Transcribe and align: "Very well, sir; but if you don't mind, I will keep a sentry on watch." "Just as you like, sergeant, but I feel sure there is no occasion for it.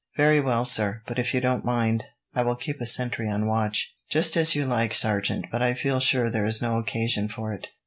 "Very 0.17 0.39
well, 0.39 0.65
sir; 0.65 1.03
but 1.05 1.19
if 1.19 1.31
you 1.31 1.39
don't 1.39 1.63
mind, 1.63 2.05
I 2.33 2.41
will 2.41 2.55
keep 2.55 2.81
a 2.81 2.87
sentry 2.87 3.29
on 3.29 3.45
watch." 3.45 3.95
"Just 4.09 4.35
as 4.35 4.55
you 4.55 4.65
like, 4.65 4.95
sergeant, 4.95 5.45
but 5.51 5.61
I 5.61 5.75
feel 5.75 5.99
sure 5.99 6.27
there 6.27 6.47
is 6.47 6.59
no 6.59 6.79
occasion 6.79 7.29
for 7.29 7.53
it. 7.53 7.67